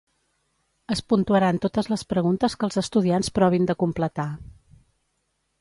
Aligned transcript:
Es 0.95 1.03
puntuaran 1.11 1.59
totes 1.67 1.91
les 1.93 2.05
preguntes 2.13 2.57
que 2.63 2.67
els 2.71 2.81
estudiants 2.83 3.33
provin 3.39 3.71
de 3.73 3.77
completar. 3.85 4.29